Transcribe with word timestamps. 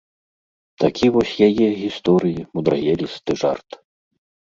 Такі 0.83 1.09
вось 1.17 1.35
яе, 1.49 1.69
гісторыі, 1.83 2.47
мудрагелісты 2.59 3.41
жарт. 3.47 3.83